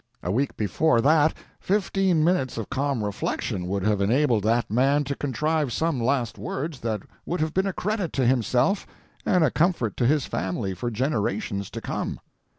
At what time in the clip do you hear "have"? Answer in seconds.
3.83-4.01, 7.39-7.53